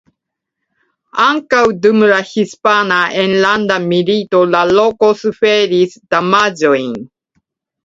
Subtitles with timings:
[1.25, 7.01] Ankaŭ dum la Hispana Enlanda Milito la loko suferis damaĝojn.